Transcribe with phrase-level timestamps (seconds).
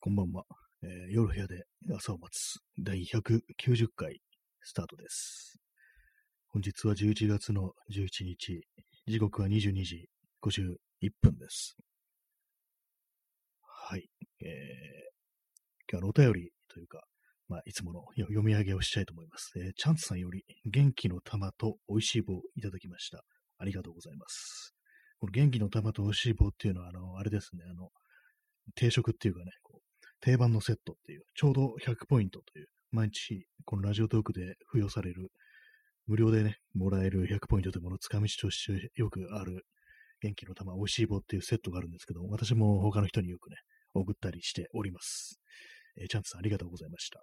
[0.00, 0.44] こんばんは。
[0.84, 4.20] えー夜部屋で朝を待つ第190回
[4.62, 5.58] スタートです。
[6.46, 8.62] 本日は11月の11日、
[9.08, 10.08] 時刻は22時
[10.40, 11.76] 51分です。
[13.60, 14.08] はい。
[14.40, 14.48] えー、
[15.90, 17.02] 今日はお便りというか、
[17.48, 19.50] まあ、いつもの読み上げをしたいと思います。
[19.56, 23.24] えーチャンツさんより元気の玉と美味しい棒をいただきました。
[23.58, 24.76] ありがとうございます。
[25.18, 27.90] この元気の玉と美味しい棒っていうのは、あの、あれですね、あの、
[28.76, 29.87] 定食っていうかね、こう
[30.20, 35.30] 定番のセットっていう、ちょうど100ポイントという、毎日、このラジオトークで付与される、
[36.06, 39.64] 無料でね、もらえる100ポイントというものを使い道としてよくある、
[40.20, 43.56] 元気の玉、美味しい棒っていうセットがあるんですけど、私も他の人によくね、
[43.94, 45.40] 送ったりしております。
[46.00, 47.22] えーチャンツさんありがとうございました。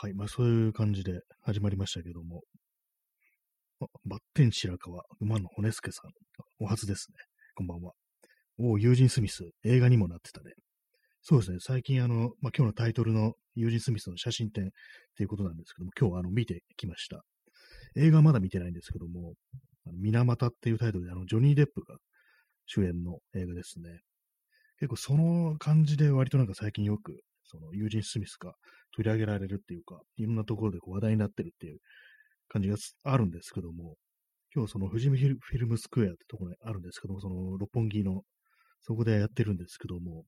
[0.00, 2.42] はい、まあそういう感じで始まりましたけども、
[3.80, 6.10] あバッテン白川、馬の骨助さん、
[6.58, 7.16] お初ですね。
[7.54, 7.92] こんばんは。
[8.58, 10.52] おう、ユージン・スミス、映画にもなってたね。
[11.30, 14.68] そうですね、最近あの、まあ、今日のタイトルのユージン・スミスの写真展っ
[15.14, 17.22] ていうことなんですけども、今日あの見てきました。
[17.96, 19.34] 映画はまだ見てないんですけども、
[19.86, 21.98] あの水俣っていうタイトルであのジョニー・デップが
[22.64, 24.00] 主演の映画ですね。
[24.80, 28.54] 結構その感じで割となんか最近よく、そのユージン・スミスが
[28.96, 31.80] 取り上げられるっていうか、いろんなところでこう話題になってるっていう
[32.48, 33.96] 感じがあるんですけども、
[34.54, 38.22] 今日その富士見フィルフィルムスクエアってところにあるんですけども、その六本木の、
[38.80, 40.24] そこでやってるんですけども、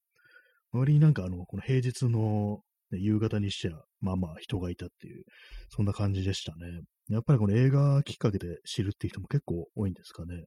[0.73, 5.25] 割になんかあの、この平日の、ね夕方にしては、まあまあ人がいたっていう、
[5.69, 6.81] そんな感じでしたね。
[7.09, 10.45] やっぱりこの映画きっかけで知るっていう人も結構多いんですかね。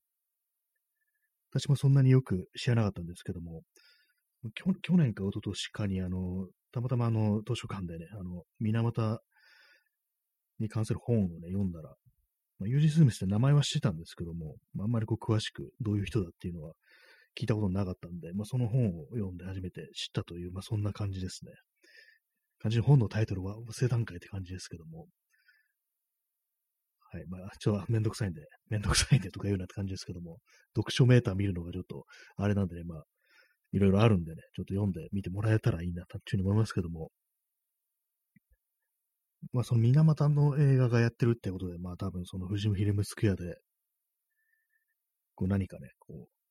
[1.52, 3.62] 私もそんなによく知らなかったんですけども、
[4.56, 9.20] 去去年か一昨年かにあの、たまたまあの図書館でね、あの、水俣
[10.60, 11.96] に関する本をね、読んだら、
[12.60, 16.74] まあ、ユージ・スミスって名前は知ってたんですけども、あんまりこう詳しくどういう人だっていうのは
[17.40, 21.52] 聞いたことなかったんで、まあ、その本を読んで初めて知ったという、まあ、そんな感じですね。
[22.60, 25.08] 感じの本のタイトルは、生段階って感じですけども。
[27.12, 27.26] はい。
[27.28, 30.38] まあ、ちょっとめんどくさいんで、めんどくさいんでとか言うなって感じですけども、
[30.76, 32.06] 読書メーター見るのがちょっと、
[32.38, 33.04] あれなんでね、まあ、
[33.72, 37.12] いろいろあるんでね、ちょっと読んでみてもらえたらいいな、というふうに思いますけども、
[39.52, 43.58] まあ、その水俣の映画がやってるってことで、まあ、多分その富士見フィルムスクエアで、
[45.36, 46.43] こう何かね、こう、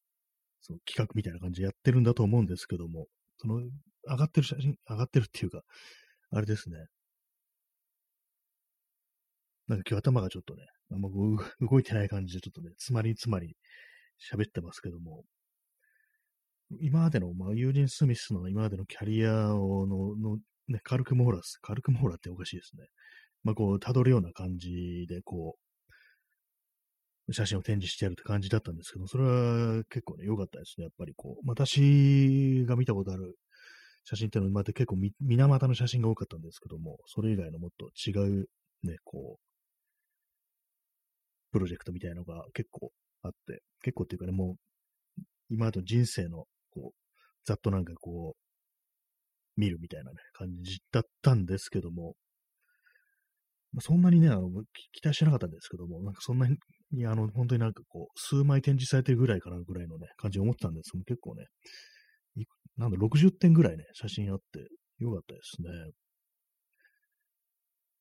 [0.63, 3.07] その企画みたいな感じでやってるんだと思うんですけども、
[3.39, 5.63] その、上がってる写真、上がってるっていうか、
[6.31, 6.87] あれですね。
[9.69, 11.09] なんか今日頭がちょっとね、あんま
[11.61, 13.57] 動いてない感じでちょっとね、つまりつまり
[14.33, 15.25] 喋ってますけども、
[16.81, 22.87] 今までの、まあ、ユージン・スミスの今までのキャリアをの、の、ね、カルク・モーラス、カルク・モーラっておかしいですね。
[23.45, 25.72] まあ、こう、辿るような感じで、こう、
[27.31, 30.85] 写真を展示してやるって感じだったんですけど、それは結構ね、良かったですね。
[30.85, 33.37] やっぱりこう、私が見たことある
[34.05, 38.49] 写真っていうのは、また結構み水俣の写真が多かったんですけども、それ以外のもっと違う、
[38.83, 39.43] ね、こう、
[41.53, 42.91] プロジェクトみたいなのが結構
[43.23, 44.57] あって、結構っていうかね、も
[45.19, 46.95] う、今までの人生の、こう、
[47.45, 52.15] ざっとなんかこう、見るみたいなね、感じだったんですけども、
[53.73, 54.51] まあそんなにね、あの、
[54.93, 56.47] 期待してなかったんですけども、なんかそんな
[56.93, 61.47] に、あの、本当になんかこう、数枚展示されてるぐらいかなぐらいのね、感じを思ってたんですけども、結構ね、
[62.77, 64.69] なんだ、60点ぐらいね、写真あって、
[64.99, 65.69] よかったですね。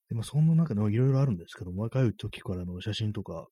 [0.09, 3.47] で、まあ、そんな中でいろいろあるんですけども、若い時からの写真とか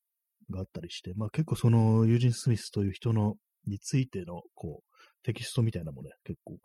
[0.49, 3.35] があったりして、まあ結構そのユージン・スミスという人の
[3.65, 6.57] についての、こう、テキストみたいなのもね、結構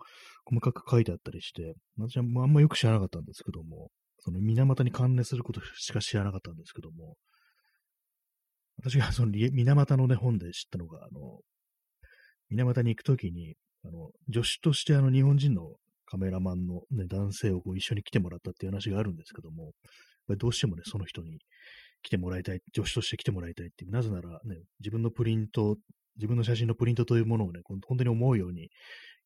[0.44, 3.90] 細かく書いてあったりして、私はあんまよく知らなかったんですけども、
[4.24, 7.16] その水俣に関連することしか知らなかったんですけども、
[8.78, 11.40] 私がその水俣のね、本で知ったのが、あの、
[12.48, 15.74] 水俣に行くときに、あの、助手としてあの日本人の
[16.06, 19.72] カメラマンのね、男性をこう一緒に来てもらったっていう話があるんですけども、
[20.38, 21.38] どうしてもね、その人に
[22.02, 25.76] 来てもらいたい、助手として来てもらいたいっていう、なぜならね、自分のプリント、
[26.16, 28.70] 自分の写真のプリントというものをね、本当に思うように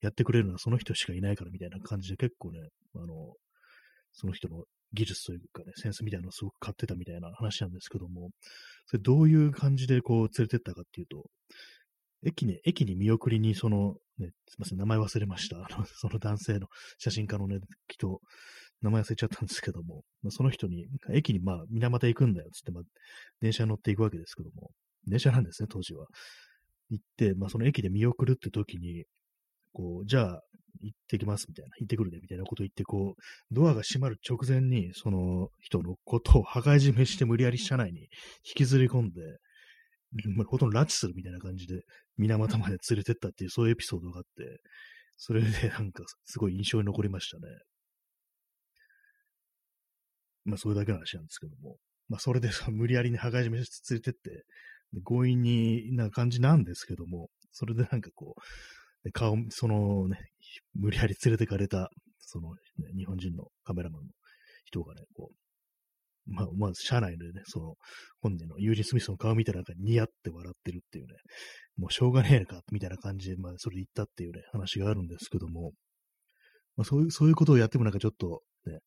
[0.01, 2.59] やってくれるのはその人しかいないからみたいな感じで結構ね、
[2.97, 3.07] あの、
[4.13, 8.31] その人の技術というかね、センスみたいなのをすごく買ってたみたいな話なんですけども、
[8.87, 11.25] それどういう感じでこう連れてったかっていうと、
[12.25, 15.59] 駅に、駅に見送りにその、ね、すいません、名前忘れました。
[15.59, 16.67] あの、その男性の
[16.99, 17.59] 写真家のね、
[17.89, 18.21] 人、
[18.83, 22.83] 名前忘れちゃったんですけども、まあ、その人に、駅にまあ、水俣行くんだよ、つって、まあ、
[23.41, 24.71] 電車に乗っていくわけですけども、
[25.07, 26.07] 電車なんですね、当時は。
[26.91, 29.05] 行って、まあ、その駅で見送るって時に、
[29.73, 30.43] こう、じゃあ、
[30.81, 38.09] 行ってきます、みたいな、行ってくるね、みたいなこと言って、こう、ドアが閉まる直前に、その人のことを羽交い締めして無理やり車内に引
[38.57, 39.21] きずり込んで、
[40.47, 41.83] ほとんど拉致するみたいな感じで、
[42.17, 44.61] 水俣まで連れてったっていう、そういうエピソードがあって、
[45.17, 47.43] それでなんかすごい印象に残りましたね。
[50.45, 51.77] まあそれだけの話なんですけども。
[52.09, 54.45] まあそれで、無理やりに羽交い締めして連れてって、
[55.05, 58.35] 強引にな感じなんですけども、それでなんかこ
[59.05, 60.19] う、顔、そのね、
[60.75, 61.91] 無理やり連れてかれた、
[62.21, 62.57] その、ね、
[62.97, 64.09] 日本人のカメラマンの
[64.65, 65.35] 人がね、こう、
[66.31, 67.75] まあ、まず、社内でね、その、
[68.21, 71.15] 本人のユージ・スミスの顔見たらなんかニヤって笑ってるっていうね、
[71.77, 75.73] もうしょうがねえか、みたいな感じで、まあ、それで言ったっていうね、話があるんですけども、
[76.77, 78.79] まあ、そういう、そういうことをやってもなんかちょっと、ね、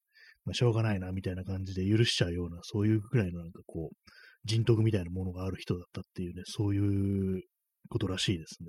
[0.46, 4.12] まあ、しょうがないな、みたいな感じで許しちゃうような、そういうぐらいのなんかこう、
[4.46, 7.42] 人徳みたいなものがある人だったっていうね、そういう
[7.90, 8.68] ことらしいですね。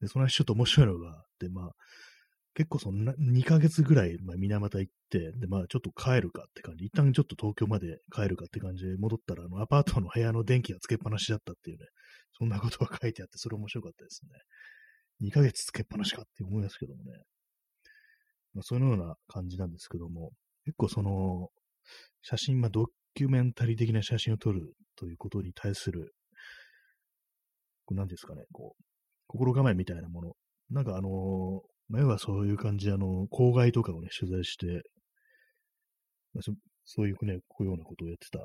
[0.00, 1.70] で、その話ちょっと面白いのがあって、まあ、
[2.54, 11.86] 結構そんな2ヶ月ぐらい、まあ、水俣行って、で、まあ、ちょっと帰るかって感じ、一旦ちょっと東京まで帰るかって感じで戻ったら、あの、アパートの部屋の電気がつけっぱなしだったっていうね、
[12.38, 15.28] そんなことが書いてあって、それ面白かったですね。
[15.28, 17.10] 2ヶ月つけっぱなしかって思いますけどもね。
[18.54, 20.30] まあ、そういうような感じなんですけども、
[20.64, 21.50] 結構その、
[22.22, 26.14] 写真、まあ、ドキュメンタリー的な写真を撮るということに対する、
[27.90, 28.82] 何ですかね、こう、
[29.26, 30.32] 心構えみたいなもの。
[30.70, 34.82] なんかあの前はそういう感じで、あの、郊外とかをね、取材して、
[36.40, 36.52] そ
[36.84, 38.44] そういうね、こういうようなことをやってた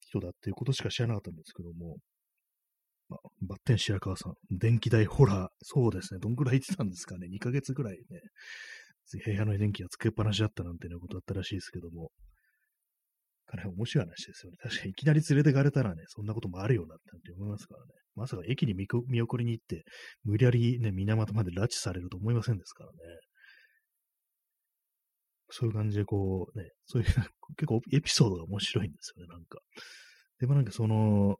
[0.00, 1.96] 人だっていうことしか知らなかったんですけども、
[3.08, 8.20] まあ、バッテン白川さん、電気代ホラー、そうですね、どんくらい言ってたんですかね、2ヶ月ぐらいね、
[9.24, 12.10] 部屋の電気がつけっぱなしだったなんていうことだったらしいですけども、
[13.50, 14.58] かなり面白い話ですよね。
[14.62, 17.86] 確かにいきなり連れてかれたらね、そんなこともあるよなって思いますからね。
[18.14, 18.86] まさか駅に見
[19.22, 19.84] 送りに行って、
[20.22, 22.96] 無理やりね、水俣まで拉致されると思いませんですからね。
[25.50, 27.08] そういう感じでこう、ね、そういう
[27.56, 29.58] 結構エピソードが面白いんですよね、なんか。
[30.38, 31.36] でもなんかその、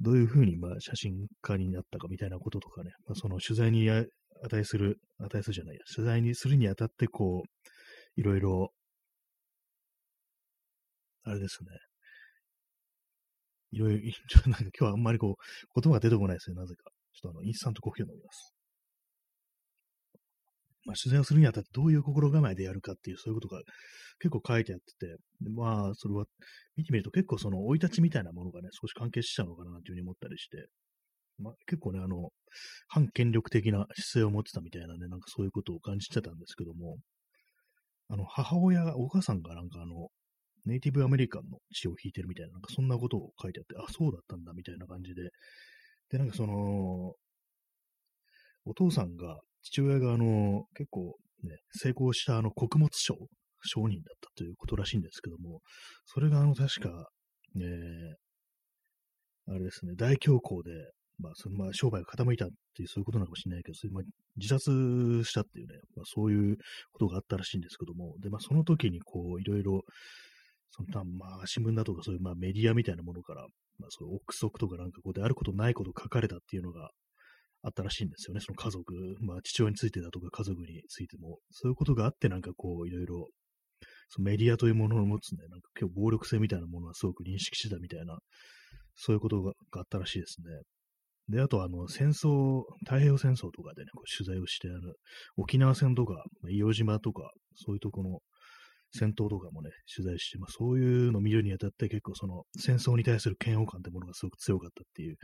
[0.00, 8.72] どういうふうにまあ写真家になったかみたいなこととかね、まあ、その取材に値する、値するじゃないや、取材にするにあたってこう、いろいろ
[11.24, 11.70] あれですね。
[13.72, 14.02] いろいろ、
[14.50, 16.90] なんか今日はあんまりこう、言葉が出てこないですね、なぜか。
[17.12, 18.54] ちょっとあの、インスタントコーヒーを飲みます。
[20.84, 23.62] まあ、取材をするにあたってどういう心構えでやるかっていう、そういうことが
[24.18, 25.16] 結構書いてあってて、
[25.50, 26.24] まあ、それは
[26.76, 30.66] 見てみると結構その生い立ちみたいなものがね、少し関係しちゃうのかなというふうに思ったりして、
[31.38, 32.30] まあ、結構ね、あの、
[32.88, 36.98] 反権力的な姿勢を持ってたみたいなね、なんかそういうことを感じてたんですけども、
[38.08, 40.08] あの、母親、お母さんがなんかあの、
[40.64, 45.30] ネイティブアメリカンの血を引いてるみたいな、なんかそんなことを書いてあって、あ、そうだったんだみたいな感じで、
[46.10, 47.14] で、なんかその、
[48.64, 53.16] お父さんが、父親があの、結構ね、成功したあの穀物商、
[53.64, 55.60] 商人だったということらしいんですけども、
[56.06, 57.08] それがあの、確か、
[57.54, 57.66] ね、
[59.48, 60.70] あれですね、大恐慌で、
[61.18, 64.02] まあ、そのまあ商売が傾いたっていう、そういうことなのかもしれないけど、それまあ、
[64.36, 66.56] 自殺したっていうね、まあ、そういう
[66.92, 69.82] ことがあったらしいんですけども、で、まあ、その時にこう、いろいろ、
[70.74, 73.42] そのまあ、新聞だとかそういう、まあ、メディアみたいなものから、
[73.78, 76.90] まあ、そういう憶測とかなんかこうであることないこと書かれたっていうのが
[77.62, 78.40] あったらしいんですよね。
[78.40, 83.28] その家族、まあ、父親についてだとか家族についても、そういうことがあってなんかこう、いろいろ、
[84.08, 88.18] そのメディアというものを持つね、なんか結構暴力性みたいなものはすごく認識してたみたいな、
[88.96, 90.62] そういうことがあったらしいですね。
[91.28, 94.92] で、あと、あの、戦争、太平洋戦争とかでね、こう取材をして、あの、
[95.36, 98.18] 沖縄戦とか、伊予島とか、そういうとこの
[98.92, 105.16] 戦闘とかもね、取材して、まあ、そういうのを見るにあたって結構その戦争に対する嫌悪感ってものがすごく強かったっていう、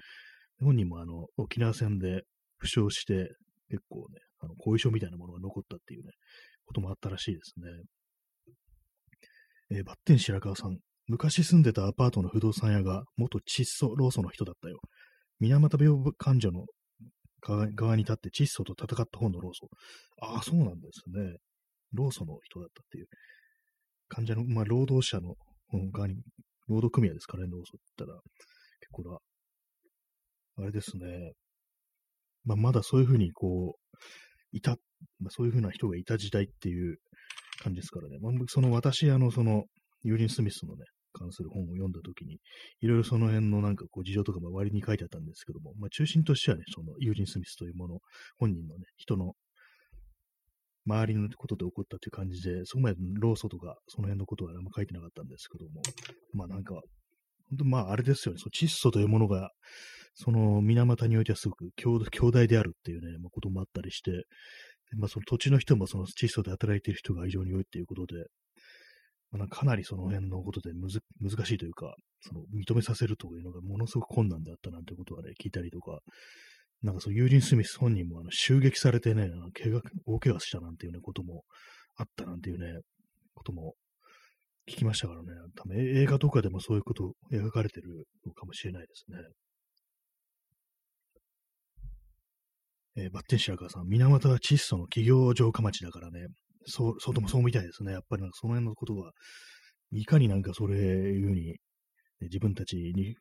[0.61, 2.23] 本人もあの、沖縄戦で
[2.59, 3.31] 負傷して、
[3.71, 6.13] 結構ね、あの後遺症みたいなものが残ったっていうね、
[6.65, 7.67] こともあったらしいですね。
[9.71, 10.79] えー、バッテン白川さん。
[11.07, 14.79] 昔住んでたアパートの不動産屋が元窒素労組の人だったよ。
[15.41, 16.67] 水俣病患者の
[17.43, 19.71] 側に立って窒素と戦った本の労組。
[20.21, 21.37] ああ、そうなんですね。
[21.93, 23.07] 労組の人だったっていう。
[24.09, 25.35] 患者の、まあ、労働者の
[25.93, 26.17] 側に、
[26.69, 27.65] 労働組合ですかね、労組っ
[27.97, 28.15] たら、
[28.81, 29.19] 結構な、
[30.59, 31.33] あれですね。
[32.45, 33.97] まあ、まだそういうふうに、こう、
[34.53, 34.77] いた、
[35.21, 36.97] まあ、そういうふうな人がいた時代っていう
[37.63, 38.19] 感じですからね。
[38.21, 39.65] まあ、その私、あの、その、
[40.03, 42.39] ユーリン・スミスのね、関する本を読んだときに、
[42.81, 47.99] いろいろその辺のなんかこう事情とかも割に書いてあったんですけども、まあ中心としてはね、そのユージン・スミスというもの、
[48.39, 49.35] 本人のね、人の
[50.89, 55.83] 周りのことで起こったという感じで、そこまで労組とか、その辺のことはあんま書いてなかったんですけども、
[56.33, 56.75] まあなんか、
[57.51, 59.51] 本当まああれですよね、その窒素というものが、
[60.15, 64.25] その水俣においてはすごく強強大であるっていうね、まあ、こともあったりして、
[64.97, 68.25] まあその土地の人もその窒素で働いている人が非常に多いっていうことで、
[69.31, 76.01] まあ、かなりその辺のことで難しいというか、その認めさせるというのがものすごく困難であったなんてことはね、聞いたりとか
[76.83, 81.45] なんかそう、ユージン・スミス本人もあの襲撃されてね、怪我、大怪我したなんていうね、ことも
[81.97, 82.81] あったなんていうね、
[83.35, 83.75] ことも
[84.69, 89.19] 聞きましたからね、多分映画とかでもそういうこと描かれてるのかもしれないですね。
[92.97, 96.27] えー、バッテンシラカーさん、水俣は窒素の企業城下町だからね、
[96.67, 97.93] そう、そうともそうみたいですね。
[97.93, 99.13] やっぱりなんかその辺のことは、
[99.93, 101.57] いかになんかそれいうふうに、ね、
[102.23, 103.15] 自分たちに、っ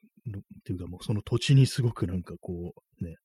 [0.66, 3.16] ていうかもうその土地にすごくなんかこう、ね、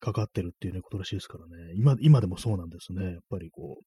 [0.00, 1.74] かかってるっていうね、ことらしいですからね。
[1.76, 3.04] 今、今でもそうなんですね。
[3.04, 3.84] やっぱりこう、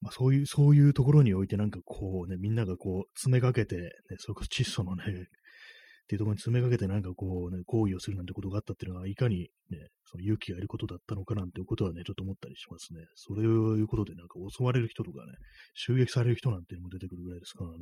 [0.00, 13.00] まあ、そういう、そういうところにおいてなんかこうね、みんながこう、詰めかけて、ね、それこそ窒素のね、っていうところに詰めかけてなんかこうね、行為をするなんてことがあったっていうのは、いかにね、その勇気がいることだったのかなんていうことはね、ちょっと思ったりしますね。
[13.16, 15.32] そういうことでなんか襲われる人とかね、
[15.74, 17.76] 襲撃される人なんていうのも出てくるぐらいですからね。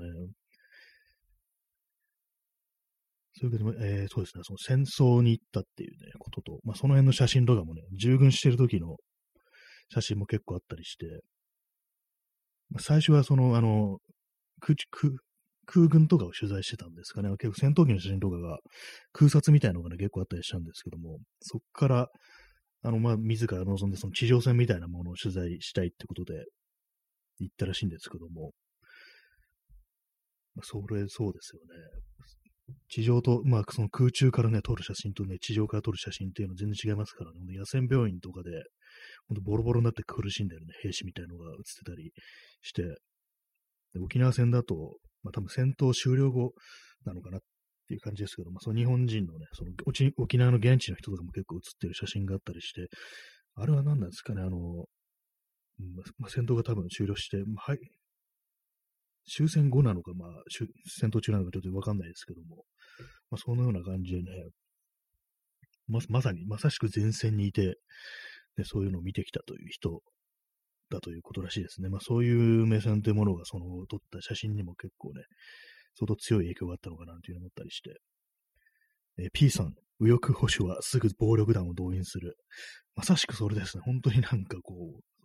[3.37, 8.97] そういうことで、えー、そうですね、その戦争に行ったっていうね、ことと、まあその辺の写真とかもね、従軍してる時の
[9.93, 11.07] 写真も結構あったりして、
[12.71, 13.99] まあ、最初はその、あの、
[14.61, 14.77] 空
[15.67, 17.31] 空軍とかを取材してたんですかね。
[17.31, 18.59] 結構戦闘機の写真とかが
[19.13, 22.09] 空撮みたいなのがね、結構あったりしたんですけども、そっから、
[22.83, 26.45] あの、まあ、自ら望んでその地上戦みたいなものを取材したいってことで
[27.39, 28.53] 行ったらしいんですけども、
[30.55, 32.44] まあ、それ、そうですよね。
[32.89, 38.51] 地上と、まあ、その空中からね、撮る写真とね、地上から撮る写真っていうのは全然違いますからね、野戦病院とかで、
[39.29, 42.13] ほんとボロボロになって苦しんでるね、兵士みたいのが映ってたり
[42.63, 42.83] して、
[44.01, 46.53] 沖縄戦だと、まあ多分戦闘終了後
[47.05, 47.41] なのかなっ
[47.89, 49.71] ていう感じですけど、まあその日本人のね、その
[50.17, 52.89] 沖縄の現地の人とかも結構写ってる写真があったりして、
[53.57, 54.87] あれは何なんですかね、あの、
[56.19, 57.75] まあ、戦闘が多分終了して、まあ、
[59.27, 60.31] 終戦後なのか、まあ、
[60.87, 62.65] 戦闘中なのかちょっとわかんないですけども、
[63.31, 64.31] まあ、そのような感じでね、
[65.89, 67.79] ま、まさに、まさしく前線にいて、
[68.57, 70.03] ね、そういうのを見てきたという人
[70.91, 71.89] だということらしいですね。
[71.89, 75.23] まあ、そういう目線というものが、その、撮った写真にも結構ね、
[75.97, 78.01] 相当強い影響があったのかなというふうに思ったりして。
[79.19, 82.37] えー、P さん、右翼保守はすぐ暴力団を動員する。
[82.97, 83.83] まさしくそれですね。
[83.85, 85.24] 本当になんかこう、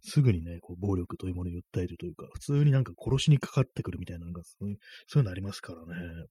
[0.00, 6.26] すぐにね、こう暴力というものを訴えるというか、普通になんか殺しにかかってくるみたいな、なんかそういうそういうのありますからね。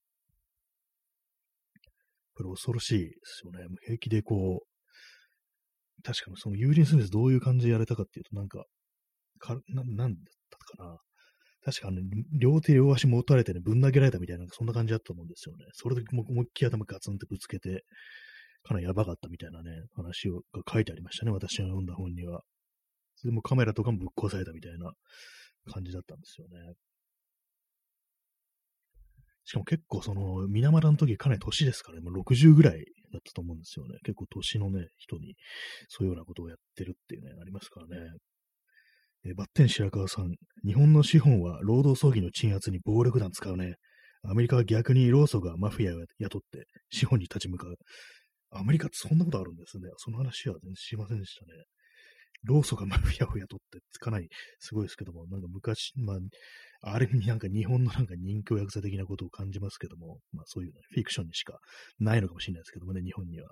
[2.35, 3.65] これ恐ろしいですよね。
[3.85, 8.65] 平気でこう、確かにそのユージン・スミスどういう感じでやれたかっていうと、なんか、
[9.39, 10.97] かななんだったかな。
[11.65, 11.97] 確かに、
[12.39, 15.65] 両手両足持たれてね、ぶん投げられたみたいな、そんな感じだったと思うんですよね。
[15.73, 17.83] それでも思いっきり頭ガツンってぶつけて、
[18.63, 22.41] かなりやばかったみたいなね、話をが書いてありましたね、私が読んだ本には。
[23.23, 24.91] でもカメラとかもぶっ壊されたみたいな
[25.71, 26.73] 感じだったんですよね。
[29.45, 33.97] しかも結構その、水俣の時かなり年ですからね、もう60ぐらいだったと思うんですよね。
[34.03, 35.35] 結構年のね、人に
[35.87, 38.11] そういうようなことをやってるっていうね、ありますからね。
[39.25, 40.35] えバッテン白川さん、
[40.65, 43.75] 日本の資本は労働争議の鎮圧に暴力団使うね。
[44.23, 47.75] アメリカは逆に労組がマフィアを雇って資本に立ち向かう。
[48.51, 49.89] アメリカってそんなことあるんですね。
[49.97, 51.51] その話は全然知りませんでしたね。
[52.43, 54.29] 労組がマフィアを雇ってかなり
[54.59, 56.17] すごいですけども、なんか昔、まあ、
[56.81, 61.59] ある意味なんか日本のなんか人気を役者的なことを感じますけども、まあそういう、フィクションにしか
[61.99, 63.49] ないのかもしれないですけどもね、日本には。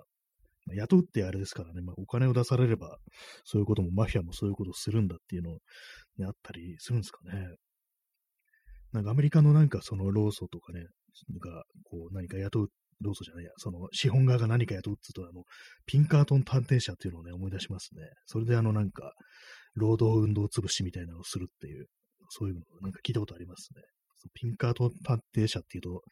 [0.66, 2.98] まあ、雇うってあれですからね、まあお金を出されれば、
[3.44, 5.58] そういうこともマフィアもそういうことをするんだっていうの
[6.16, 7.56] にあったりするんですかね。
[8.92, 10.86] なんかアメリカのなんかその労組とかね、
[11.40, 12.68] がこう何か雇う
[13.00, 15.44] 労組じゃないや、その資本側が何か雇うって言うと、あの、
[15.86, 18.02] ピンカートン探偵社っていうのをね、思い出しますね。
[18.26, 19.12] それであのなんか、
[19.74, 21.86] 労働運動潰しみたいなのをするっていう、
[22.30, 23.82] そういうのをなんか聞いたことありますね。
[24.34, 26.02] ピンカートン探偵社っていうと、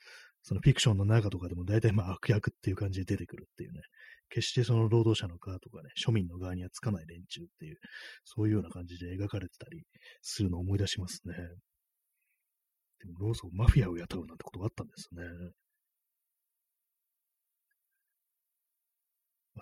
[0.42, 3.80] そのフィクションの中とかでも大体まあ悪役っていう感じで出てくるっていうね、
[4.28, 7.78] 決してその労働者の側とかね、庶民の側にはつかない連中っていう、
[8.24, 9.82] そういうような感じで描かれてたり
[10.22, 11.34] するのを思い出しますね。
[11.34, 15.22] でも、ローソンマフィアを雇うなんてことがあったんですね。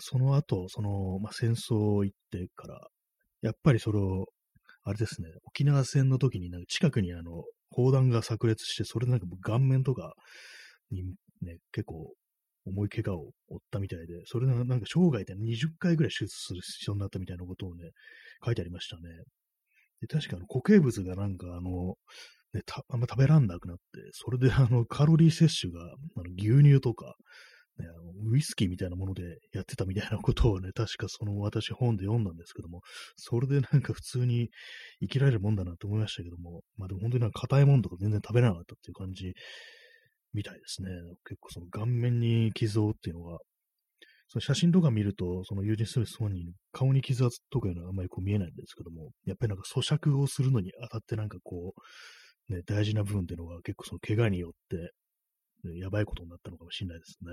[0.00, 2.88] その後、その、まあ、戦争行ってから、
[3.42, 4.26] やっぱりそれを、
[4.84, 10.14] あれですね、沖縄戦の時になんか近くにあの、砲弾が炸裂して、それでなんか顔面とか
[10.90, 11.04] に
[11.42, 12.12] ね、結構
[12.66, 17.90] 重い怪我を負ったみたいで、それなんか生涯で20回ぐらい手術する必要になったみたいなことをね、
[18.44, 19.02] 書いてありましたね。
[20.00, 21.94] で確かあの固形物がなんかあの、
[22.52, 23.82] ね、あんま食べらんなくなって、
[24.12, 27.14] それであのカロリー摂取があの牛乳とか、
[27.78, 32.80] ね、あのウイスキーみたいなものでやってたみたいなことをね、確かその私本で読んだんですけども、
[33.16, 34.50] それでなんか普通に
[35.00, 39.32] 生きられるもんだなと思いましたけども、まあでも本当になんか硬いもんとか全然食べれなかったっていう感じ
[40.32, 40.88] みたいですね。
[41.26, 43.38] 結構その顔面に傷を負っていうのが、
[44.28, 51.74] その写真とか見ると、そのユージン・スミス本人、顔に傷とかいうのはあんまりこう見えないんですけども、やっぱりなんか咀嚼をするのにあたってなんかこ
[52.48, 54.92] う、ね、大事な部分っていうのが結構その怪我によって、
[55.78, 57.30] やばいことになったのかもしれないですね。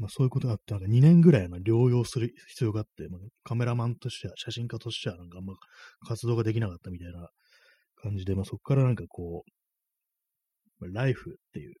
[0.00, 5.54] まあそういうことがあって、なんか2年ぐらいの療養する必要があって、まあ、カメラマンとしては、写真家としてはなんかあんま
[6.08, 7.28] 活動ができなかったみたいな
[8.02, 9.44] 感じで、まあそこからなんかこ
[10.80, 11.74] う、まあ、ライフっていう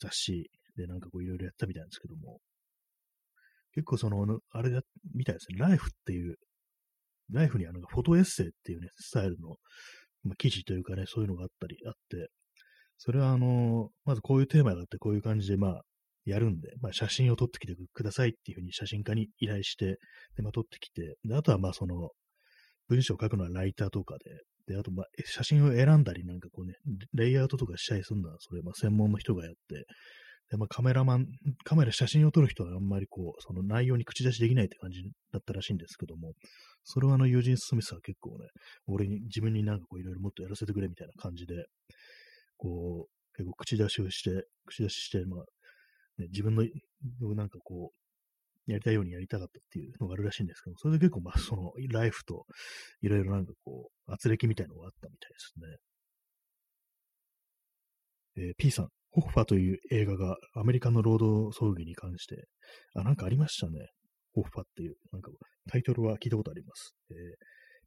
[0.00, 2.38] 雑誌でなんかこういろいろやったみたいなんですけども、
[3.74, 4.82] 結構その、あれだ、
[5.14, 6.36] みたいですね、ライフっていう、
[7.32, 9.56] ライフにはなんかフォトエッセイっていうね、スタイルの、
[10.24, 12.28] まあ、記事というかね、そういうのがあったりあって、
[12.98, 15.82] それはあの、まずこういうテーマがあって、こういう感じで、まあ、
[16.24, 19.98] やるんで、まあ、写真を撮ってきてくださいっていうふうに写真家に依頼して、
[20.36, 22.10] で、まあ、撮ってきて、で、あとはまあ、その、
[22.88, 26.74] 文章を書くのはライターとかで、で、あと、まあ、写真を選んだり、なんかこうね、
[27.14, 29.86] レイアウトとかしたりするのは、それ、まあ、専門の人がやって、
[30.50, 31.26] で、まあ、カメラマン、
[31.64, 35.02] カメラ、写真を撮る人はあんまりこう、その内容に口出しできないって感じ
[35.32, 36.34] だったらしいんですけども、
[36.84, 38.48] それはあの、ユージン・スミスは結構ね、
[38.86, 41.64] 俺に、自分になんかこう、いろいろもっとやらせてくれみたいな感じで、
[42.58, 45.44] こう、結構口出しをして、口出しして、まあ、
[46.18, 46.64] ね、自分の、
[47.34, 52.46] なんかこう、やりたいようにやりたかったっていうのがあるらしいんですけど、それで結構、まあ、その、ライフと、
[53.00, 55.76] いろいろなんかこう、圧力みたいのがあったみたいですね。
[58.44, 62.46] えー、P さん、ホッファという映画がアメリカの労働争議に関して、
[62.94, 63.88] あ、なんかありましたね。
[64.32, 65.30] ホッファっていう、なんか
[65.70, 66.94] タイトルは聞いたことあります。
[67.10, 67.16] えー、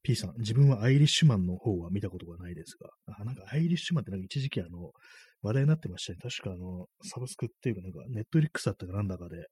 [0.06, 4.92] P さん、自分はアイリッシュマンの方は見たことがないですが、あ、なんかアイリッシュマンってなんか一時期あの、
[5.42, 6.20] 話題になってましたね。
[6.22, 9.48] 確かあの、サブスクっていうか、なんか、ネットリックスだったかなんだかで、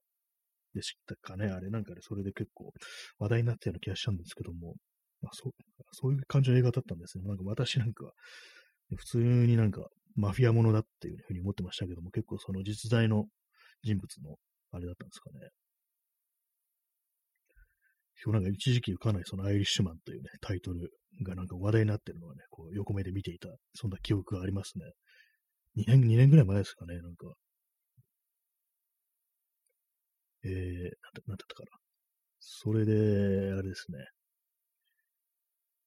[0.74, 1.46] でしたかね。
[1.46, 2.72] あれなんかで、それで結構
[3.18, 4.76] 話題になったような気がしたんですけども、
[5.22, 5.52] まあ、そう、
[5.90, 7.24] そういう感じの映画だったんですね。
[7.26, 8.12] なんか私なんか、
[8.96, 13.24] 普通になんか、マフィアものだっていうふうに思ってましたけども、結構その実在の
[13.82, 14.36] 人物の
[14.70, 15.50] あれだったんですかね。
[18.24, 20.90] 今日なんか一時期かなりそのアイリッシュマンというね、タイトル
[21.26, 24.84] がなんか話題になってるのはね、こう横目で見ていた、そんな記憶がありますね。
[25.76, 27.34] 2年、2年ぐらい前ですかね、なんか。
[30.44, 31.78] えー、なんだ、なんだったかな。
[32.40, 33.98] それで、あれですね。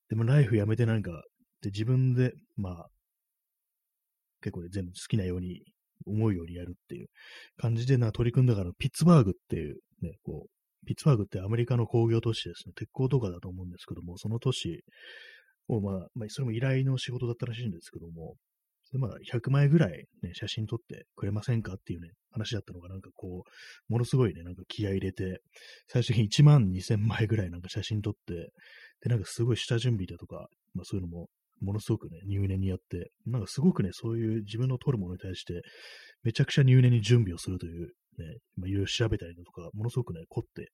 [0.09, 1.23] でも、ライフやめてなんか、
[1.61, 2.87] で、自分で、まあ、
[4.41, 5.63] 結構ね、全部好きなように、
[6.05, 7.07] 思うようにやるっていう
[7.57, 10.56] 感じでな、取り組んだから、ピッツバーグっていうね、こう、
[10.87, 14.83] ピッツバーグってアメリカの工業都市ですね、鉄鋼とかだと思うんですけども、その都市
[15.67, 18.35] を、まあ、まあ、それも依頼の仕事だったらしいんですけども、
[18.91, 25.41] で、まあ、100枚ぐらいね、写真撮ってくれませんかっていうね、話だったのが、なんかこう、ものすごいね、なんか気合入れて、
[25.87, 28.51] 最終的に1万2000枚ぐらいなんか写真撮って、
[29.01, 31.27] で、なんかすごい下準備だとか、まあそういうのも、
[31.59, 35.61] ものすごくね、入念にやって、なんかすごくね、そういう自分の撮るものに対して、
[36.23, 40.71] めちゃくちゃ入念に準備をするという、ね、まあいろいろ調べたりだとか、ものすごくね、凝って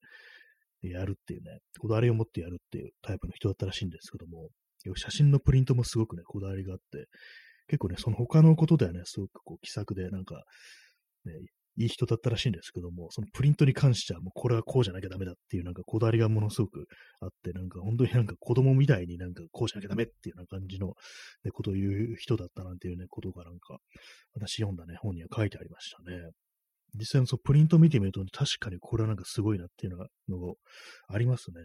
[0.87, 4.49] やるっていうね、こだわりを持ってやるっていうタイプの人だったらしいんですけども、
[4.95, 7.07] 写真のプリントもすごくね、こだわりがあって、
[7.67, 10.43] 結構ね、その他のことではね、すごくこう気さくで、なんか、
[11.25, 11.33] ね、
[11.75, 16.85] いい人だったらしいんですけども、そのプリントに関してはもうこれはこうじゃなきゃダメだっていうなんかこだわりがものすごく
[17.19, 20.93] あって、なんか本当になんか子供みたいになんかこうじゃなきゃダメっていうような感じの、
[21.43, 23.77] ね、ことを言う人だったなんていうね、ことがなんか
[24.35, 26.17] 私読んだね、本には書いてありましたね。
[26.95, 30.53] 実際のそうプリント見てみると、確かにこれはなんかすごいなっていうのがのが
[31.07, 31.55] ありますね。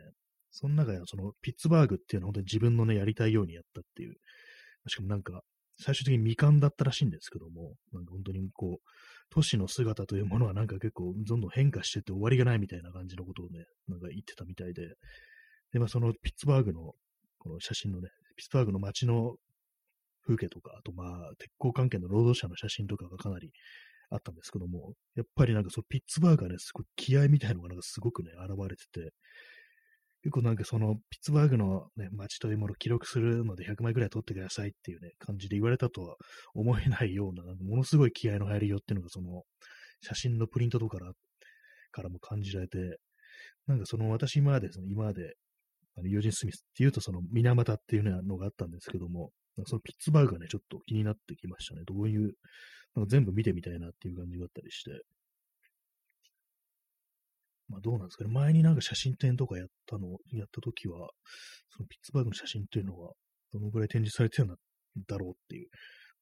[0.51, 4.15] その中でそのピッツバーグっていうのは本当に自分のね、やりたいようにやったっていう。
[4.89, 5.43] しかもなんか、
[5.81, 8.89] 最終的に未完だったらしいんですけども、なんか本当にこう、
[9.31, 14.95] 都市の姿というものはなんか結構どんどん変化してって終わりがないみたいな感じのことをね、なんか言ってたみたいで、
[15.73, 16.93] で、まあそのピッツバーグの
[17.39, 19.37] この写真のね、ピッツバーグの街の
[20.27, 23.51] 風景とか、あとまあ鉄鋼関係の労働者の写真とかがかなり
[24.11, 29.13] あったんですけども、やっぱりなんかそのピッツバーグがね、すごい気合みたいのがなんかすごくね、現れてて、
[30.23, 36.17] 結構なんかそのピッツバーグの、ね、街というものを記録するので100枚ぐらい撮ってくださいっていうね、感じで言われたとは
[36.55, 39.43] 思えないような、なんかものすごい気合の入りよっていうのがその
[40.03, 40.99] 写真のプリントとか
[41.93, 42.99] からも感じられて、
[43.67, 45.35] なんかその私今まで、その今まで、
[45.97, 49.31] あの、ユージン・スミスっていうとその水俣っていうのがあったんですけども、
[49.67, 51.83] そのピッツバーグがね、ちょっと気になってきましたね。
[51.87, 52.33] どういう、
[52.95, 54.91] なんか全部見てみたいなっていう感じがあったりして。
[57.69, 58.31] まあどうなんですかね。
[58.31, 61.11] 前になんか写真展とかやったの、やった時は、
[61.71, 63.13] そのピッツバーグの写真っていうのは、
[63.53, 64.49] どのぐらい展示されてるん
[65.07, 65.69] だろうっていう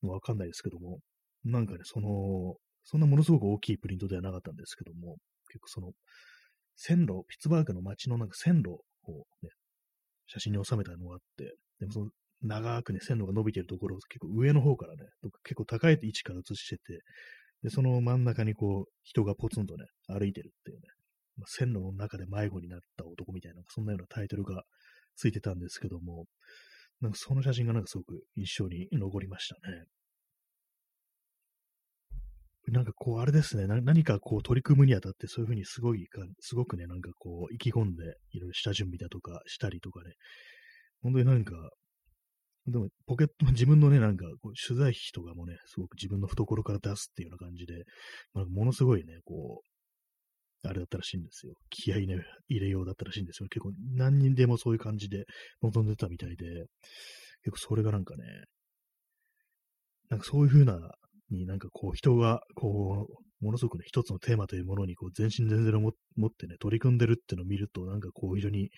[0.02, 0.98] のわかんないですけども、
[1.44, 5.16] なんかね、その、そんなものすごく大きいプリントではなかったんですけども、
[5.48, 5.92] 結構その、
[6.76, 9.50] 線路、ピッツバーグの街のなんか線路をね、
[10.26, 12.10] 写真に収めたのがあって、でもその
[12.46, 15.04] 長くね、線路が伸びてるところを結構上の方からね、
[15.44, 17.02] 結構高い位置から映してて、
[17.62, 20.82] で、その真ん中にこう、人がポツンとね、歩いてるっていうね、
[21.36, 24.62] まあ、線路の中で迷子になった男みたいな、そんなようなタイトルが
[25.16, 26.26] ついてたんですけども、
[27.00, 29.84] なんかその写真がなんかすごく印象に残りましたね。
[32.68, 36.08] なんかこう、あれですね、何かこう取り組むにあたって、そういうふうにすごい、
[36.40, 40.14] すごくね、なんかこう、意気込んで、いろいろ下準備だとかしたりとかね、
[41.00, 41.54] 本当になんか、
[42.66, 44.26] でも、ポケット、 自分のね、なんか、
[44.66, 47.84] 取材費とかもね、すごく自分の懐から出すっていうような感じで、
[48.32, 51.54] まあ、ものすごいね、こう、あれだったらしいんですよ。
[51.70, 53.48] 気合いね、入れようだったらしいんですよ。
[53.48, 55.24] 結構何人でもそういう感じで
[55.62, 56.66] 望んでたみたいで、
[57.42, 58.24] 結構それがなんかね、
[60.08, 60.78] なんかそういう風な
[61.30, 68.70] になんかこう人がこう、ものすごくね、一つのテーマというものにこう全身全霊を持ってね、取り組んでるっていうのを見ると、なんかこう非常に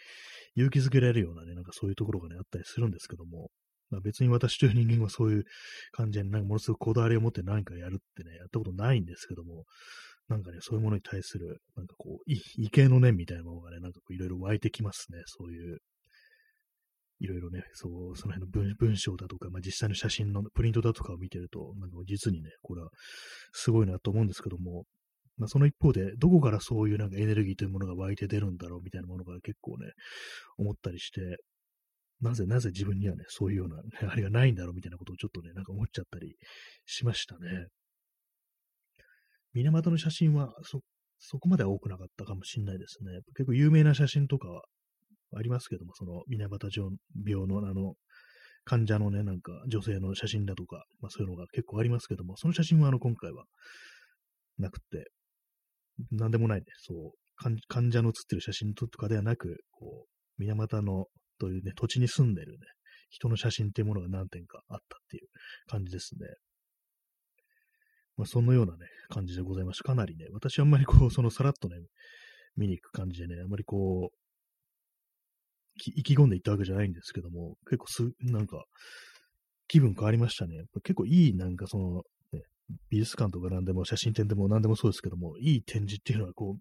[0.57, 3.51] 勇気づけられるようなね、なんかそういうところがね、あったりするんですけども、
[3.91, 5.45] まあ、別に私という人間はそういう
[5.93, 9.65] 感じで、なんかものすごくこだわりを持って何かやるってね、やったことないんですけども、
[10.29, 15.79] なんかね、そういうものに対する、なんかこう、畏敬の念みたいなものがね、なんかこういろいろ湧いてきますね、そういう
[17.21, 22.91] いろいろね、そう、その辺の文文章だとか、まあ、実際の写真のプリントだとかを見てると、なんか実にね、これは
[23.53, 24.85] すごいなと思うんですけども、
[25.37, 29.87] まあ、その一方で、どこからそういうなんかエネルギーというものが湧いて出るんだろうみたいなものが結構ね、
[30.59, 31.39] 思ったりして、
[32.21, 36.37] なぜなぜ自分にはね、そういうような、ね、あれがないんだろうみたいなことをちょっとね、なんか思っちゃったり
[36.85, 37.67] しましたね。
[39.55, 40.81] 水俣の写真はそ、
[41.19, 43.21] そこまでは多くなかったかもしれないですね。
[43.37, 44.63] 結構有名な写真とかは
[45.37, 46.69] ありますけども、その水俣
[47.25, 47.95] 病のあの、
[48.65, 53.45] 患者のね、なんか女性の写真だとか、まあそういうのが結構ありますけども、その写真はあの今回は
[54.59, 55.11] なくて、
[56.11, 57.13] なんでもないね、そう、
[57.69, 61.07] 患者の写ってる写真とかではなく、こう、水俣の
[61.39, 62.59] というね、土地に住んでるね、
[63.11, 65.29] 人の写真っていうものが何点かあったっていう
[65.67, 66.27] 感じですね。
[68.19, 69.85] まあ、そのようなね、感じでございました。
[69.85, 71.77] かなりね、私あんまりこう、 そのさらっとね、
[72.57, 74.17] 見に行く感じでね、あんまりこう、
[75.95, 78.65] 意気込んでいったわけじゃないんですけども、結構す、なんか、
[79.69, 80.65] 気分変わりましたね。
[80.83, 82.43] 結構いい、なんかその、ね、
[82.91, 86.61] 美術館とか何でも、写真展でも何でもそうですけども、いい展示っていうのはこう、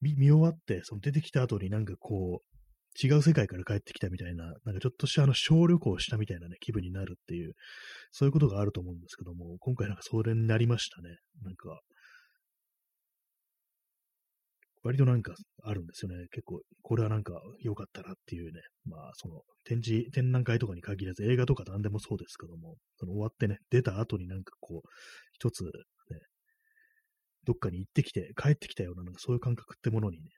[0.00, 2.53] 見見終わって、その出てきた後になんかこう、
[3.02, 7.54] 違う世界から帰ってきたみたいな、なんかちょっとしたあの小旅行したみたいなね、気分になるっていう、
[8.12, 11.16] そういうことがあると思うんですけども、今回なんかそれになりましたね。
[11.42, 11.80] なんか、
[14.84, 16.26] 割となんかあるんですよね。
[16.30, 18.60] 結構、これはなんか良かったなっていうね。
[18.84, 24.88] まあ、その展示、展覧会とかに限らず映画とか何でもそうですけども、その終わってね、出た後になんかこう、
[25.32, 25.70] 一つね、
[27.44, 30.30] どっかに行ってきて、帰ってきたような、なんかそういう感覚ってものにね、ね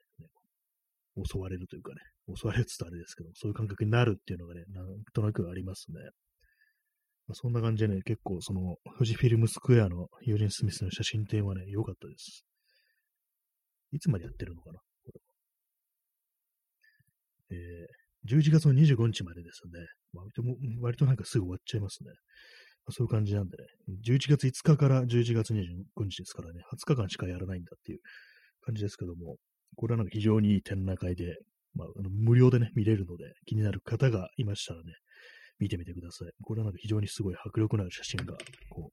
[1.25, 2.01] 襲われるというかね、
[2.35, 5.99] 襲われるつあれですけど、そういう感覚になるっていうのがね、なんとなくありますね。
[7.27, 12.45] まあ、そんな感じでね、結構その、富士フィルムスクエアのユーリン・スミスの写真展はね、良かったです。
[13.91, 15.21] いつまでやってるのかなこれ
[17.49, 19.85] えー、11月の25日までですね。
[20.13, 20.41] 割と
[20.81, 22.09] 割となんかすぐ終わっちゃいますね。
[22.85, 23.63] まあ、そういう感じなんでね。
[24.05, 27.99] 11月5日から11月25日ですからね、20日間しかやらないんだっていう
[28.61, 29.37] 感じですけども、
[29.75, 31.37] これはなんか非常にいい展覧会で、
[31.75, 34.93] まあ、あの無料でね、見れるので、気になる方がいましたらね、
[35.59, 36.31] 見てみてください。
[36.43, 38.35] これはなんか非常にすごい迫力のある写真が、
[38.69, 38.91] こ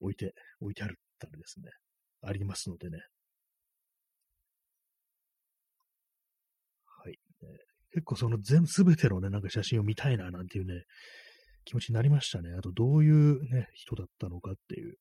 [0.00, 1.70] う、置いて、置いてあるったらですね、
[2.22, 2.98] ありますのでね、
[7.02, 7.18] はい。
[7.42, 10.84] えー結構その全、すべてのね、なんか写真を見たいな、なんていうね、
[11.64, 12.50] 気持ちになりましたね。
[12.56, 14.96] あと、どういうね、人だったのかっていう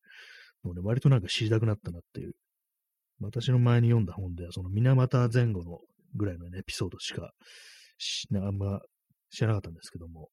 [0.63, 2.33] のをね、割となんか知りたくなったなっていう。
[3.19, 5.79] 私の前に読んだ本では、その水俣前後の
[6.15, 7.31] ぐらいの、ね、エピソードしか
[7.97, 8.79] しあんま
[9.31, 10.29] 知らなかったんですけども、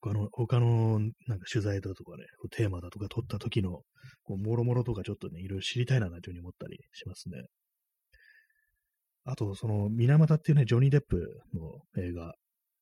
[0.00, 3.80] 他の、他のなんか取材だとかね、テーマだとか撮った時の、
[4.22, 7.44] こう、もろもろとかちょっとね、いろいろ知りたいな、というふうに思ったりしますね。
[9.24, 12.34] あと、その、水俣っていうね、ジョニー・デップの映画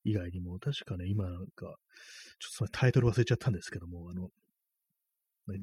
[0.03, 1.77] 以外にも、確かね、今なんか、
[2.39, 4.29] ちょっとタイトル忘れちゃったんですけども、あの、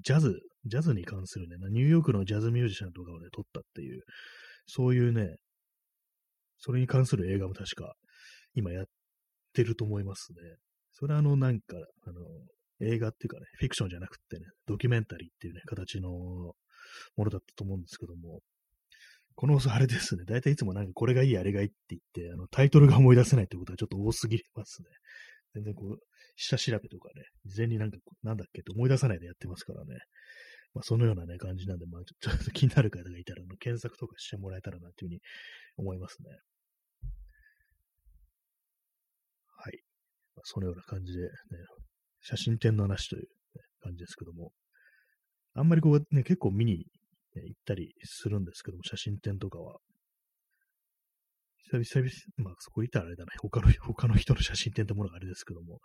[0.03, 4.03] ジャズ、ジャズに関するね、ニューヨークのジャズミュージシャンとかをね、撮ったっていう、
[4.67, 5.37] そういうね、
[6.59, 7.95] それに関する映画も確か、
[8.55, 8.87] 今やっ
[9.55, 10.39] てると思いますね。
[10.93, 12.21] それはあの、なんか、あの、
[12.81, 16.55] 映画っていうかね、フィクションじゃなくってね、ドキュメンタリーっていうね、形のも
[17.17, 18.41] のだったと思うんですけども、
[19.35, 20.25] このあれですね。
[20.27, 24.89] だいたいいつもなんかこれがいい、あれがいいって言って、あの、タイトルが思い出せないってことはちょっと多すぎますね。
[25.55, 25.99] 全然こう、
[26.41, 29.99] 下調べとかね、事前になんか、なんだっけって思い出さないでやってますからね。
[30.73, 35.21] まあ、そのようなね、感じなんで、まあ、ちょ っと気になる方がいたら、検索とかしてもらえたらな、というふうに
[35.77, 36.31] 思いますね。
[39.49, 39.83] はい。
[40.35, 41.29] まあ、そのような感じで、ね、
[42.23, 43.29] 写真展の話という、
[43.83, 44.53] 感じですけども、
[45.55, 46.87] あんまりこうね、結構見に、
[47.33, 49.79] 行ったりするんですけども、写真展とかは。
[51.79, 55.79] 久々、まあそこ行ったらあれだな、他の、他の人の写真展ってものがあれですけども、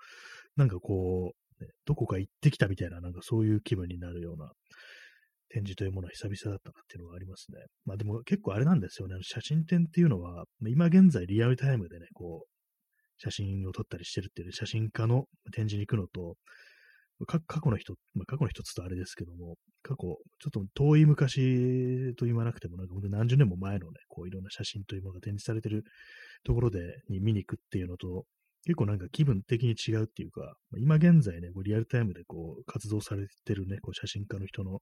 [0.56, 4.52] なんかこう、ね、どこか行ってきたみたいな、なんかそういう気分になるような
[5.50, 7.60] 展示というものは久々だったなっていうのがありますね。
[7.86, 9.16] まあでも結構あれなんですよね。
[9.22, 12.50] 写真展っていうのは、今現在リアルタイムでね、こう、
[13.18, 16.36] 写真を撮ったりしてるっていう、ね、写真家の展示に行くのと、
[17.26, 20.16] 過去の人、まあ、過去の人つとあれですけども、過去、ちょ
[20.50, 25.84] っと遠い昔と言わなくても、なんか本当に何十年も前のね、こういろんな写真というものが展示されてる
[26.44, 28.26] ところで、に見に行くっていうのと、
[28.66, 34.80] 結構なんか気分的に違うっていうか、今現在ね、こうリアルタイムでこう活動されてるね、こう写真家の人の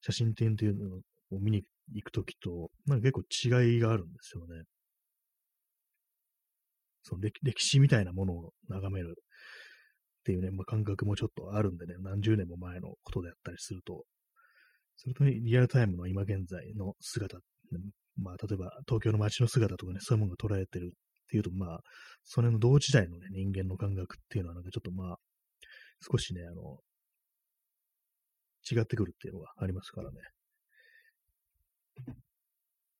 [0.00, 0.96] 写真展っていうの
[1.36, 1.62] を見に
[1.92, 4.62] 行くときと、なんか結構違いがあるんですよね。
[7.02, 9.14] その歴史みたいなものを眺める
[10.26, 14.04] っていうね、まあ、感覚もちょっとあるんでね、何十年も前のことであったりすると、
[14.96, 17.38] それと、ね、リアルタイムの今現在の姿、
[18.16, 21.80] まあ、例えば東京の街の姿とかね、そういうものが捉えてるっていうと、まあ、
[22.24, 25.16] それの同時代のね、人間の感覚っていうのはなんかちょっとまあ、
[26.10, 26.78] 少しね、あの、
[28.68, 30.18] 違ってくるっていうのがありますからね。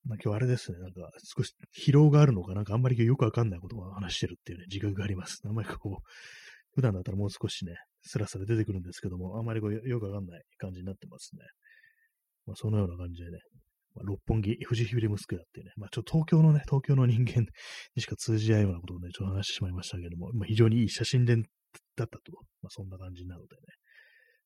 [0.04, 5.42] まあ今日あれですね、なんか少し疲労があるのか、なんかあんまりよくわかんないことを話してるっていうね、自覚があります。
[5.44, 6.10] あんまりこう、
[6.76, 11.40] 普段だったらもう少しね、スラスラ出てくるんですけども、あまりこうよくわかんない感じになってますね。
[12.44, 13.38] まあそのような感じでね、
[13.94, 17.46] まあ、六本木、富士フィルムスクエアっていうね、まあちょっと東京のね、東京の人間
[17.94, 21.44] にしか通じないようなことをね、ちょっと話してしまいましたけども、まあ、非常にいい写真展
[21.96, 22.20] だったと、
[22.60, 23.62] まあそんな感じなのでね、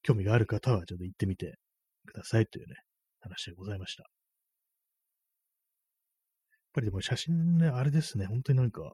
[0.02, 1.56] 興味がある方はちょっと行ってみて
[2.06, 2.76] くださいというね、
[3.18, 4.04] 話でございました。
[4.04, 4.10] やっ
[6.74, 8.92] ぱりでも写真ね、あれですね、本当になんか、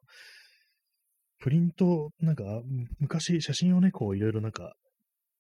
[1.39, 2.45] プリント、なんか、
[2.99, 4.75] 昔写真をね、こういろいろなんか、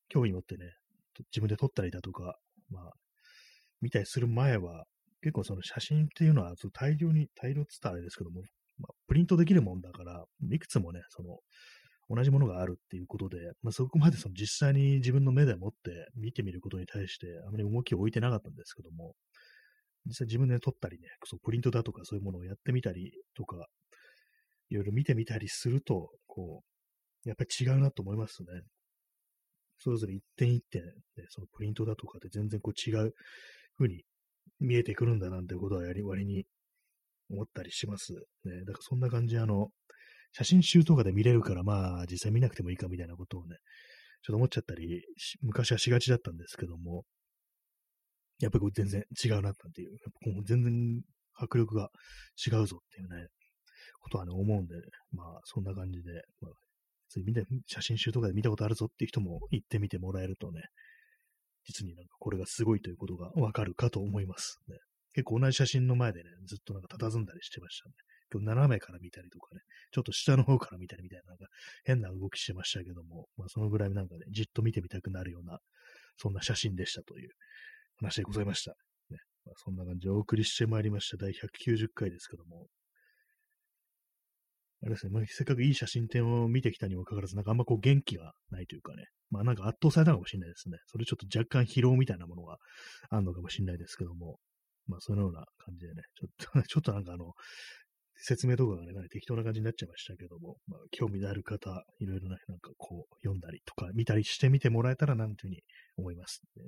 [0.09, 0.64] 興味持ってね、
[1.32, 2.37] 自分で撮ったりだとか、
[2.70, 2.92] まあ、
[3.80, 4.85] 見たりする前は、
[5.22, 8.42] 結構その写真っていうのは大量に、大量って言ったらあれですけども、
[8.78, 11.38] まあ、プリントできるもんだから、いくつもね、その、
[12.09, 19.14] 同じものがあるっていうことで、まあ、そこまでその実際に自分の目で持って見てみることに対してあまり重きを置いてなかったんですけども、
[20.06, 23.66] 実際自分で撮ったりね、そうプリントだとかそういうものをやってみたりとか、
[24.70, 26.62] いろいろ見てみたりすると、こ
[27.24, 28.46] う、やっぱり違うなと思いますね。
[29.79, 30.90] それぞれ一点一点、ね、
[31.29, 33.12] そのプリントだとかで全然こう違う
[33.79, 34.05] 風に
[34.61, 36.46] 見えてくるんだなんてことはやり割に
[37.31, 38.14] 思ったりします。
[38.44, 38.64] ね。
[38.64, 39.68] だからそんな感じ、あの、
[40.33, 43.57] 写真集とかで見れるから、まあ、実際見なくてもいいかみたいなことをね、
[44.22, 45.02] ちょっと思っちゃったり、
[45.42, 47.05] 昔はしがちだったんですけども、
[48.40, 49.92] やっぱりこれ全然違うなっていう、
[50.31, 51.00] もう全然
[51.35, 51.90] 迫力が
[52.46, 53.29] 違うぞっていうね、
[54.07, 54.77] ことはね、思うんで、
[55.11, 56.53] まあ、そんな感じで、まあ、
[57.25, 60.62] 見て、写真集とかで見たことあるぞっていう人も行ってみてもらえるとね、
[61.64, 64.77] 実になんかこれがすごいということがわかるかと思いますね。
[65.12, 67.95] 結構同じ写真の前でね、ずっとなんか佇んだりしてましたね。
[68.33, 71.47] 今日斜めから見たりとかね、ちょっと下の方から見たりみたいな、なんか
[71.85, 75.59] 変な動きしてましたけども、まあそのぐらいなんかね、じっと見てみたくなるような、
[76.16, 77.31] そんな写真でしたという
[77.97, 78.73] 話でございました。
[79.11, 82.66] ねまあ、そんな感じでお送りしてまいりました第190回ですけども、
[84.87, 90.79] あれですね、まあ、せっかくいい写真展を見てきたにもかかわらず、なんかあんまこう元気がないというかね、まあなんか圧倒されたかもしれないですね。
[90.87, 92.59] それちょっと若干疲労みたいなものが
[93.11, 94.38] あるのかもしれないですけども、
[94.87, 96.27] まあそのような感じでね、ちょ
[96.61, 97.33] っと ちょっとなんかあの、
[98.14, 105.62] 説明とかがね、適当な感じになっちゃいましたけども、まあ、興味のある方、いろいろね、なんかこう、読んだりとか、見たりしてみてもらえたらなんていうふうに
[105.96, 106.64] 思いますね。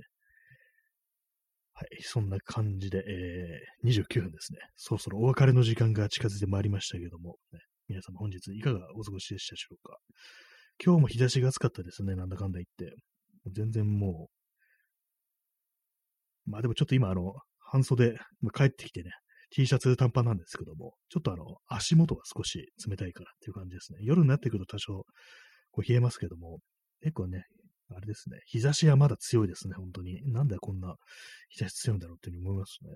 [1.73, 4.59] はい、そんな感じで、えー、29分ですね。
[4.75, 9.97] そろそろお別れの時間が近づいてまいりましたけども、ね、皆様本日いかがお過ごしでしたでしょうか？
[10.85, 12.95] 今日も日差しが暑かったですね、なんだかんだ言って。
[13.51, 14.29] 全然も
[16.47, 19.11] う、まあでもちょっと今あの、半袖ま、帰ってきてね、
[19.53, 24.01] T シャツ短パンなんですけども、ちょっとあの、足元が少し冷たいからっていう感じですね。
[24.03, 25.05] 夜になってくると多少、
[25.71, 26.59] こう冷えますけども、
[27.01, 27.47] 結構ね、
[27.89, 30.21] あれですね、日差しはまだ強いですね、本当に。
[30.31, 30.97] なんでこんな
[31.49, 32.91] 日差し強いんだろうっていうふうに思いますね。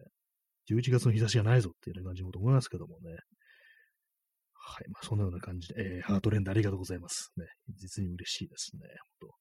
[0.71, 3.17] 11月の日差しがないぞっていう感じもと思いますけどもね。
[4.64, 4.88] はい。
[4.90, 7.33] まあ、そのような感じで、えー、ハートレンドありがとうございます。
[7.37, 7.46] ね。
[7.77, 8.83] 実に嬉しいですね。
[9.20, 9.35] 本当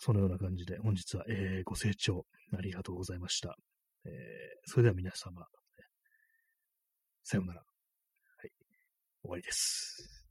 [0.00, 3.54] そのような感じで、本日は、えー、ご清聴ありがとうございました。
[4.04, 4.12] えー、
[4.64, 5.46] それでは皆様、
[7.22, 7.60] さようなら。
[7.60, 7.64] は
[8.46, 8.50] い。
[9.22, 10.21] 終わりです。